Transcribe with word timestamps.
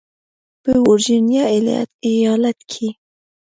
په 0.63 0.71
ورجینیا 0.87 1.43
ایالت 2.13 2.59
کې 2.71 2.87